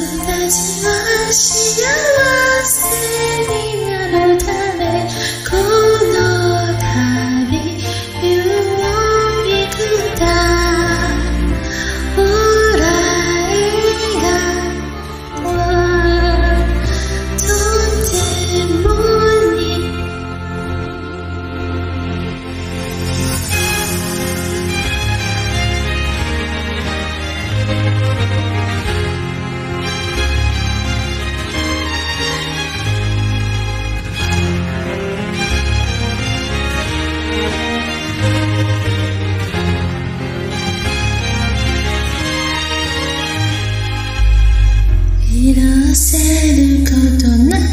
[0.00, 1.84] 僕たちは幸
[2.64, 3.39] せ。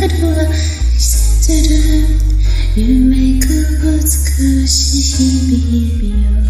[0.10, 1.76] はする
[2.76, 3.48] 夢く
[3.98, 6.48] 美しい日々よ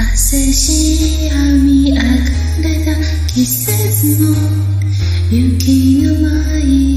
[0.00, 2.08] 汗しあみあが
[2.68, 2.90] れた
[3.32, 4.34] 季節も
[5.30, 6.93] 雪の舞い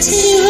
[0.00, 0.49] to